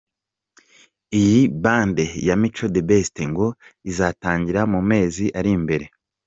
Iyi 1.19 1.41
Band 1.63 1.95
ya 2.27 2.35
Mico 2.41 2.65
The 2.75 2.81
Best 2.89 3.15
ngo 3.31 3.47
izatangira 3.89 4.61
mu 4.73 4.79
mezi 4.89 5.25
ari 5.39 5.49
imbere. 5.59 5.85